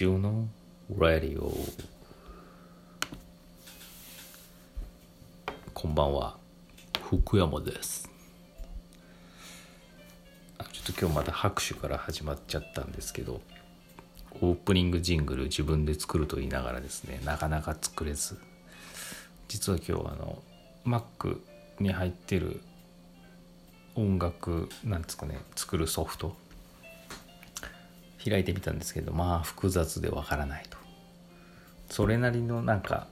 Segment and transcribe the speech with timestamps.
[0.00, 0.48] 石尾の
[0.98, 1.54] ラディオ
[5.74, 6.38] こんばんは。
[7.02, 8.08] 福山です。
[10.58, 13.42] ちょっと今日また拍手から始まっちゃったんですけど
[14.40, 18.38] オープニングジングル自分で作ると言いながらですねなかなか作れず。
[19.48, 20.42] 実は今日あの
[20.86, 21.40] Mac
[21.78, 22.62] に入ってる
[23.96, 26.34] 音楽なんですかね作るソフト。
[28.24, 30.76] 開いてみたんですけどまあ複雑でわからないと。
[31.88, 33.08] それなりのなんか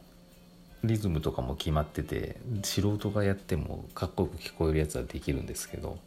[0.84, 5.98] リズムとかも決まってて素人がやってもかっこよく聞こえるやつはできるんですけど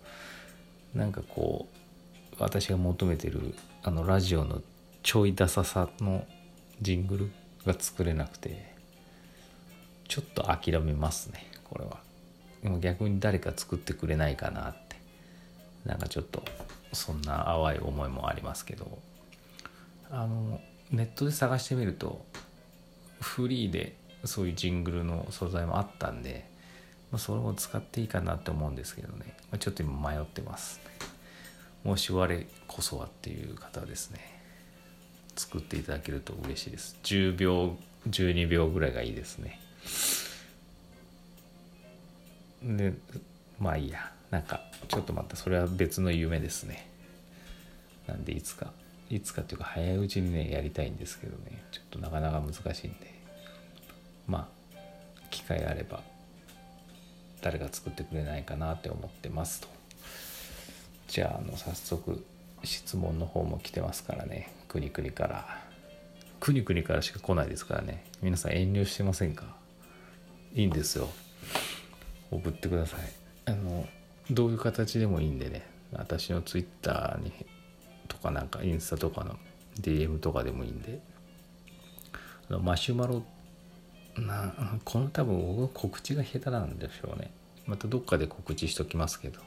[0.93, 4.61] なんかこう私が求めてるあのラジオの
[5.03, 6.25] ちょいダサさの
[6.81, 7.31] ジングル
[7.65, 8.73] が作れなくて
[10.07, 11.99] ちょっと諦めますねこれは。
[12.63, 14.91] でも逆に誰か作ってくれないかなって。
[15.85, 16.43] なんかちょっと
[16.93, 18.99] そんな淡い思いもありますけど
[20.09, 20.59] あの
[20.91, 22.25] ネットで探してみると
[23.21, 26.45] フリーでそういうジングルの素材もあったんで、
[27.11, 30.79] まあ、それを使っていいかなって思うんですけどね、まあ、ちょっと今迷ってます。
[31.83, 34.41] もし我こそはっていう方はですね。
[35.35, 36.97] 作っていただけると嬉しいです。
[37.03, 37.75] 10秒
[38.09, 39.59] 12秒ぐらいがいいですね。
[42.61, 42.93] で
[43.59, 44.11] まあいいや。
[44.31, 46.89] なんかちょっとまたそれは別の夢ですね。
[48.07, 48.71] なんでいつか
[49.09, 51.61] いつかっていうか早いうちにねやりたいんですけどね。
[51.71, 53.13] ちょっとなかなか難しいんで。
[54.25, 54.79] まあ
[55.29, 56.01] 機会あれば
[57.41, 59.67] 誰が作ってくれないかなって思ってますと。
[61.07, 62.25] じゃああの早速
[62.63, 64.51] 質問の方も来てますからね。
[64.69, 65.61] くにくにから。
[66.39, 68.05] くにくにからしか来ないですからね。
[68.21, 69.55] 皆さん遠慮してませんか？
[70.55, 71.09] いいんですよ。
[72.31, 72.99] 送ってください。
[73.45, 73.85] あの
[74.29, 75.65] どういう形でもいいんでね。
[75.91, 77.33] 私のツイッターに
[78.07, 79.37] とかなんかインスタとかの
[79.79, 81.01] DM とかでもいいんで。
[82.49, 83.23] マシュマロ
[84.17, 87.31] なこの多分僕告知が下手なんでしょうね。
[87.65, 89.39] またどっかで告知しときますけど。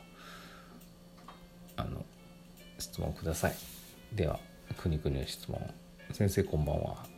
[1.76, 2.04] あの
[2.78, 3.54] 質問ください。
[4.12, 4.38] では
[4.78, 5.60] くにくにの質問。
[6.12, 7.14] 先生こんばんは。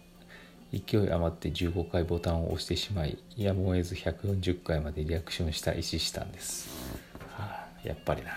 [0.72, 6.68] 勢い余って15回ボタンを押してしまいやむを得ず140回までリアクションした石下んです、
[7.86, 8.32] やっぱりな。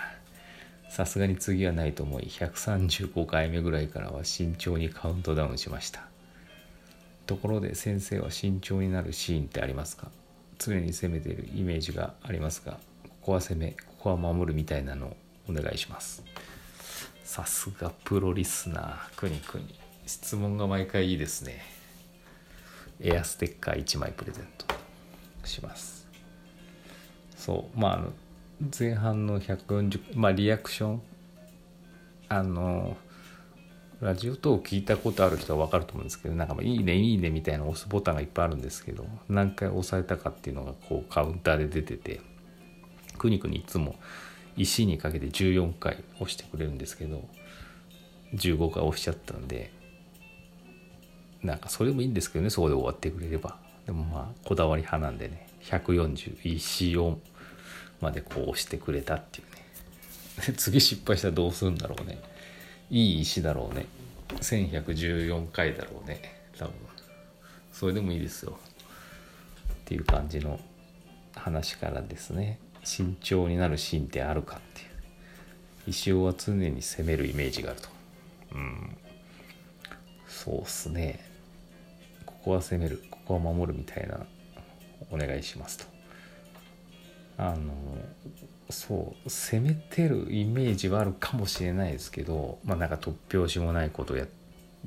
[0.90, 6.02] さすがに次はないと思い135回目ぐらいからは慎重にカウントダウンしました。
[7.28, 10.10] ところで先生は慎重になるシーンってありますか？
[10.58, 15.18] 常に攻めているイメージがありますがここは攻めここは守るみたいなのを
[15.48, 16.24] お願いします。
[17.24, 19.16] さすがプロリスナー。
[19.16, 19.76] くにくに。
[20.08, 21.62] 質問が毎回いいですね。
[23.00, 24.66] エアステッカー1枚プレゼント
[25.44, 26.08] します。
[27.38, 27.80] そう。
[27.80, 28.12] まああの
[28.60, 31.02] 前半の140まあリアクション。
[32.28, 32.96] あの
[34.02, 42.22] ラジオ等を聞いたことある人は分かると思うんですけどなんか「いいねいいね」みたいな押すボタンがいっぱいあるんですけど何回押されたかっていうのがこうカウンターで出てて
[43.18, 43.96] くにくにいつも
[44.56, 47.28] 石にかけて14回押してくれるんですけど
[48.36, 49.72] 15回押しちゃったんで
[51.42, 53.58] なんかそれもいいんですけどねそこで終わってくれれば。
[53.86, 57.18] でもまあこだわり派なんでね140石を
[58.02, 60.54] までこう押してくれたっていうね。
[60.58, 62.20] 次失敗したらどうするんだろうね。
[62.90, 63.86] いい石だろうね。
[64.30, 66.22] 1114回だろうね。
[66.58, 66.74] 多分。
[67.72, 68.60] それでもいいですよ。
[69.74, 70.60] っていう感じの
[71.36, 72.60] 話からですね。
[72.84, 74.88] 慎重になるシーンってあるかっていう。
[75.88, 77.90] 石尾は常に攻めるイメージがあると。
[78.54, 78.98] うん。
[80.28, 81.20] そうっすね。
[82.26, 83.04] ここは攻める。
[83.10, 84.26] ここは守るみたいな
[85.12, 85.99] お願いしますと。
[87.40, 87.74] あの
[88.70, 94.28] そう攻めてるイメージはあるかもしれないですけどまあなんか突拍子もないことや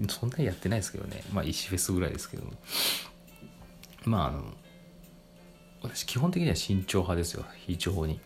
[0.08, 1.22] そんなにやってないですけどね。
[1.32, 2.44] まあ石フェスぐらいですけど。
[4.04, 4.44] まああの
[5.82, 7.44] 私基本的には慎重派ですよ。
[7.66, 8.20] 非常に。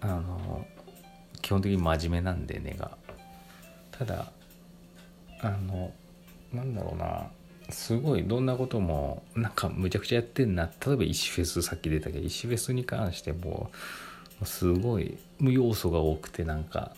[0.00, 0.66] あの
[1.42, 2.96] 基本的に真面目なんで根が。
[3.90, 4.32] ただ
[5.40, 5.92] あの
[6.52, 7.30] なんだろうな。
[7.70, 10.70] すごいどんなこともなんかむちゃくちゃやってんな。
[10.84, 13.70] 例えば石フェスさっき出たけど石フェスに関しても
[14.44, 16.94] すごい要素が多くてなんか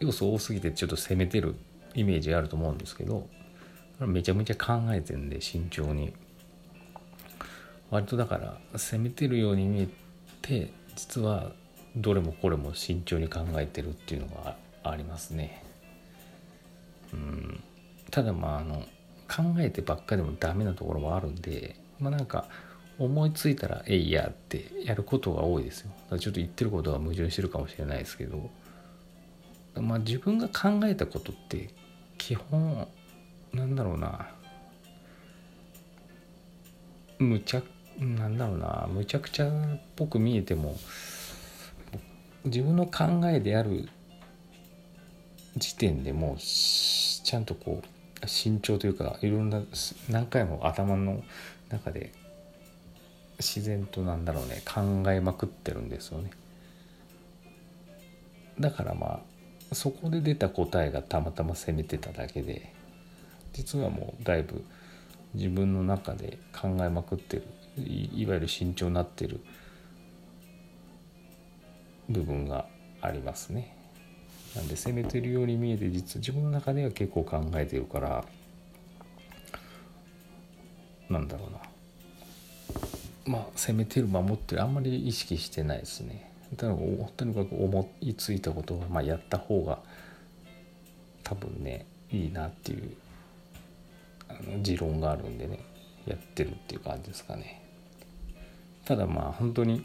[0.00, 1.54] 要素多すぎてちょっと攻めてる
[1.94, 3.28] イメージがあると思うんですけど
[4.00, 6.12] めちゃめちゃ考えてんで慎重に。
[7.88, 9.88] 割とだから攻めてるように見え
[10.42, 11.52] て実は
[11.96, 15.62] どれもこれも慎重に考えてるっていうのがありますね。
[17.12, 17.62] うん。
[18.10, 18.84] ただまああの
[19.28, 22.46] 考えてばっかでもダメなところもあるんでまあなんか
[22.98, 25.90] 思いついたら「えいや」ってやることが多いですよ。
[25.90, 28.50] だからちょっと言ってることが矛盾してるかもしれないですけど。
[29.80, 31.68] まあ自分が考えたことって
[32.16, 32.88] 基基本
[33.52, 34.30] なんだろうな。
[37.18, 37.62] むちゃ
[37.98, 38.88] なんだろうな。
[38.90, 40.76] むちゃくちゃっぽく見えても
[42.44, 43.88] 自分の考えである
[45.56, 49.62] 時点でもうちゃんとこう慎重というかいろんな
[50.08, 51.22] 何回も頭の
[51.68, 52.12] 中で
[53.38, 54.80] 自然となんだろうね考
[55.10, 56.30] えまくってるんですよね
[58.58, 59.20] だからま
[59.70, 62.72] あそこで出た答えがたまたま攻めてただけで
[63.52, 64.64] 実はもうだいぶ
[65.34, 67.44] 自分の中で考えまくってる
[67.78, 69.40] いわゆる慎重になってる
[72.08, 72.66] 部分が
[73.02, 73.75] ありますね。
[74.56, 78.24] なんで攻めてるように見えて実は自分の中では結構考えてるから
[81.10, 81.58] なんだろうな
[83.26, 86.32] まあ攻めてる守ってるあんまり意識してないですね。
[86.56, 86.78] だから
[87.16, 89.80] とにかく思いついたことは、まあ、やった方が
[91.24, 92.96] 多分ねいいなっていう
[94.28, 95.58] あの持論があるんでね
[96.06, 97.62] やってるっていう感じですかね。
[98.84, 99.84] ただまあ本当に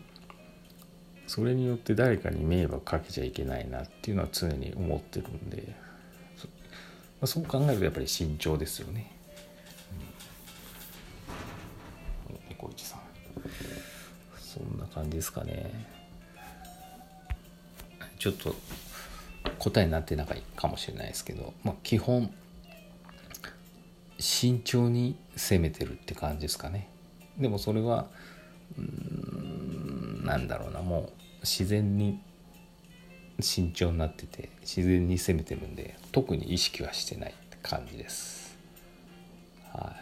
[1.31, 5.63] それによって誰かに迷惑かけちゃいけないなっていうのは常に思ってるんで
[6.35, 6.51] そ,、ま
[7.21, 9.09] あ、そう考えるとやっぱり慎重ですよね。
[12.29, 12.99] うん、さん
[14.37, 15.71] そんな感じですかね。
[18.19, 18.53] ちょっと
[19.57, 22.29] 答えになってないかもしれないですけど、まあ、基本
[24.19, 26.89] 慎重に攻めてるって感じですかね。
[27.37, 28.09] でもそれは
[28.77, 32.19] うんなんだろうなもう自然に
[33.39, 38.57] 慎重になってて自然に攻めてるんで特に意識はしてないって感じです。
[39.73, 39.95] は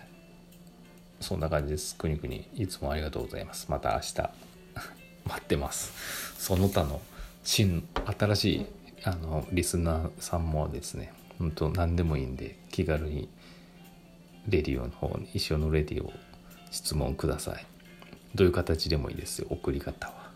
[1.19, 1.23] い。
[1.23, 1.95] そんな感じです。
[1.95, 3.67] くにくにいつもありがとうございます。
[3.69, 4.13] また明日。
[5.25, 5.93] 待ってます。
[6.37, 7.01] その他の
[7.43, 7.87] 新
[8.17, 8.65] 新しい
[9.03, 13.29] あのリスナーさんもですね本当何でもいいんで気軽に
[14.47, 16.11] レディオの方に一緒のレディオ
[16.71, 17.65] 質問ください。
[18.35, 19.47] どういう形でもいいですよ。
[19.49, 20.28] 送り方は。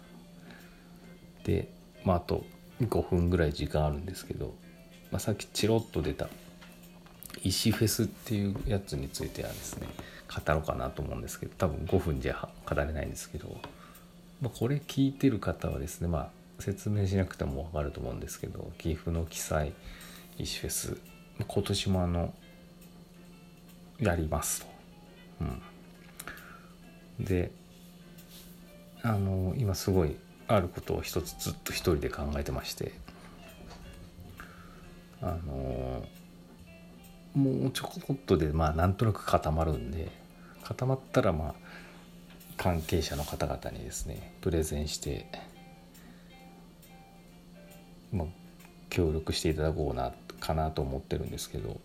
[1.44, 1.68] で、
[2.04, 2.44] まあ、あと
[2.82, 4.54] 5分ぐらい時間あるんですけど、
[5.12, 6.30] まあ、さっきチロッと出た
[7.44, 9.88] 石フェスっていうやつについてはですね
[10.28, 13.58] 語ろうかなと思うんですけど多分5分じゃ語れないんですけど、
[14.42, 16.30] まあ、これ聞いてる方はですねまあ
[16.60, 19.74] 説明しなくても分かると思うんですけど岐阜の記載
[20.38, 20.98] 石フェス
[21.46, 22.34] 今年もあの
[24.00, 24.68] やりますと。
[27.20, 27.52] うん、で
[29.02, 30.16] あの今すごい
[30.48, 32.94] あることを一つずっと一人で考えてまして
[35.22, 36.06] あの
[37.34, 40.12] もうちょこっとでまあなんとなく固まるんで
[40.64, 41.54] 固まったらまあ
[42.58, 45.28] 関係者の方々にですねプレゼンして、
[48.12, 48.28] まあ、
[48.90, 51.80] 協力していただこうなかなと思ってるんですけど、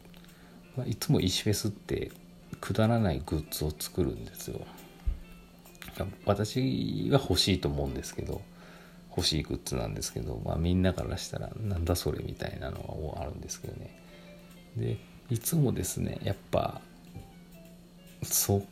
[0.76, 2.10] まあ、いつも石フェスって
[2.60, 4.60] くだらないグッズを作るんですよ。
[6.26, 8.40] 私は欲しいと思うんですけど
[9.19, 14.00] 欲しいグッズなんですけど、まあ、みんなからしたらなんだそれみたいなのがあるんですけどね。
[14.76, 14.97] で
[15.29, 16.81] いつもですねやっぱ
[18.23, 18.62] そ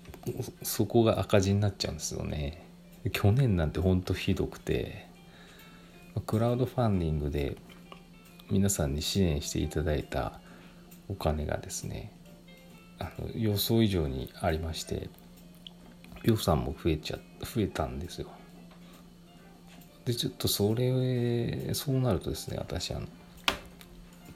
[0.63, 2.65] そこが赤字になっちゃうんですよね。
[3.13, 5.07] 去年なんてほんとひどくて
[6.27, 7.57] クラウドファンディングで
[8.51, 10.41] 皆さんに支援していただいた
[11.09, 12.13] お金がですね
[12.99, 15.09] あの予想以上にありまして
[16.23, 18.29] 予算も増えちゃ増えたんですよ。
[20.07, 23.07] でちょっとそれそうなるとですね私あの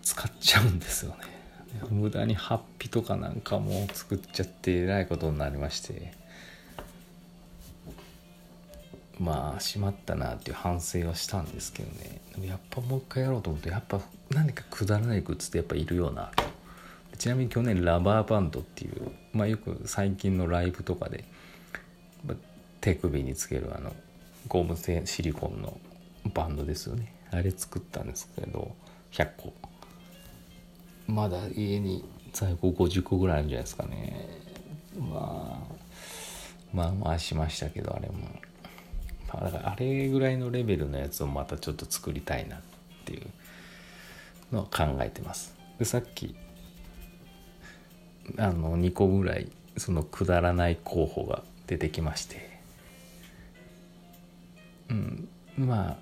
[0.03, 1.17] 使っちゃうんですよね。
[1.91, 6.19] 無駄にハッピーとかなんかも作っちゃってえらいことになりまして。
[9.21, 11.91] まあしまったなっていう反省はしたんですけど
[12.41, 12.49] ね。
[12.49, 14.01] やっぱもう一回やろうと思ってやっぱ
[14.31, 16.33] 何かくだらないグッズってやっぱいるような。
[17.19, 21.25] ちなみに去年ラバーバンドっていうまあよく最近のライブとかで
[22.81, 23.95] 手首につけるあの
[24.49, 25.79] ゴム製シリコンの
[26.35, 27.15] バンドですよね。
[27.31, 28.75] あれ作ったんですけど
[29.13, 29.53] 100個。
[31.07, 34.27] まだ家に在庫50個ぐらいあるんじゃないですかね。
[34.99, 35.75] まあ
[36.73, 38.15] まあまあしましたけどあれも、
[39.31, 42.61] あ、だからあれぐらいのレベルのやつをまたちょっと作りたいなっ
[43.05, 43.27] ていう
[44.53, 45.55] のを考えてます。
[45.79, 46.37] でさっき
[48.37, 52.50] あの2個ぐらいそのくだらない候補が出てきまして。
[54.91, 55.29] うん。
[55.57, 55.99] まあ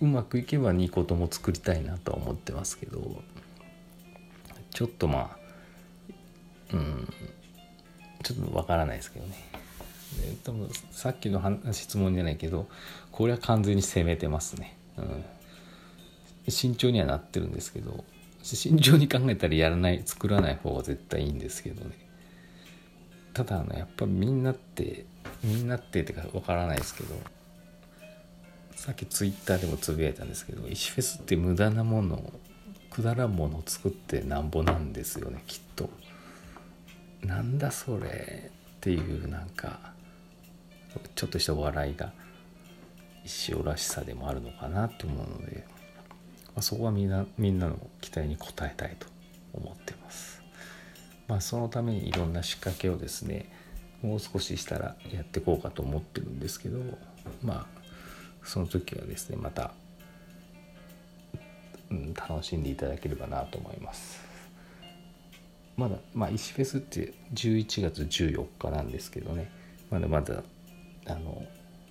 [0.00, 3.22] うまくいけば2個とも作りたいなとは思ってますけど
[4.70, 5.38] ちょっとまあ
[6.72, 7.12] うん。
[8.22, 9.34] ちょっとわからないですけどね。
[10.44, 11.40] 多分さっきの
[11.72, 12.68] 質問じゃないけど
[13.12, 15.24] これは完全に攻めてますね、うん、
[16.48, 18.04] 慎重にはなってるんですけど
[18.42, 21.92] 慎重に考えたらやらない作らない方が絶対いいんですけどね。
[23.34, 25.04] ただあのやっぱみんなって
[25.42, 27.14] みんなってってかわからないですけど
[28.74, 32.32] さっきツイッターでもつぶやいたんですけど石フェスって無駄なもの
[32.90, 35.90] くだらんものを作ってなんぼなんですよねきっと
[37.22, 39.92] なんだそれっていうなんか
[41.14, 42.12] ちょっとした笑いが
[43.24, 45.64] 石尾らしさでもあるのかなと思うので、
[46.46, 49.06] まあ、そこはみんなみんなの期待に応えたいと
[49.52, 50.42] 思ってます。
[51.26, 53.52] まあ、そのためにいろんな仕掛けをですね
[54.02, 56.78] もう少ししたらやっていこうかと思ってるんですけど
[57.42, 57.78] まあ
[58.44, 59.72] その時はですねまた、
[61.90, 64.28] うん、楽しんでいただければなと思います。
[65.76, 69.50] まだまあ石フェスって11月14日なんですけどね
[69.90, 70.42] まだまだ
[71.06, 71.44] あの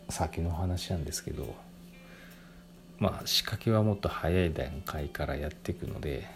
[0.10, 1.56] 先の話なんですけど
[3.00, 6.28] まあ仕掛けはもっと早い段階からやっていくので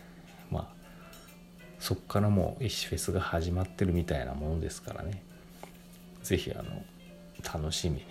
[0.50, 0.68] まあ
[1.78, 5.22] そっからもう石フェスが始まってるみたいなものですからね
[6.24, 6.84] 是非あの
[7.44, 8.06] 楽しみに。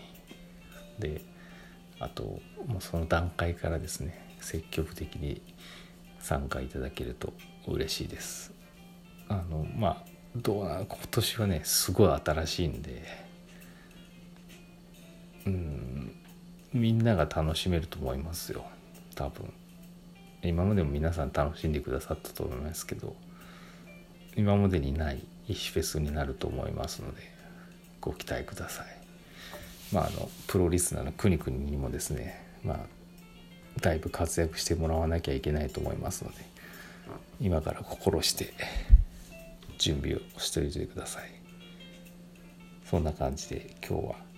[0.98, 1.22] で
[1.98, 5.42] あともうその段階からですね積極的に
[6.18, 7.32] 参加いただけると
[7.66, 8.52] 嬉しいです。
[9.28, 10.04] あのまあ
[10.36, 13.02] どうな今年はねすごい新しいんで
[15.46, 16.16] うん
[16.72, 18.64] みんなが楽しめると思いますよ。
[19.14, 19.52] 多分。
[20.42, 23.14] 今までも皆さん楽しんでくださったと思いますけど
[24.36, 27.29] 今までにない石フェスになると思いますので
[28.00, 28.86] ご期待ください
[29.92, 32.78] まああのプロリスナーのくにくににもですねまあ
[33.80, 36.36] だいぶ活躍してもらわなきゃいけないと思いますので
[37.40, 38.52] 今から心して
[39.78, 41.30] 準備をしておいてください
[42.84, 44.30] そんな感じで今日は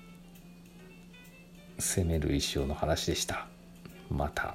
[1.83, 3.47] 攻める石尾の話でした。
[4.09, 4.54] また。